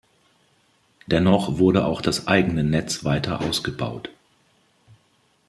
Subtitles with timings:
[1.05, 4.09] Dennoch wurde auch das eigene Netz weiter ausgebaut.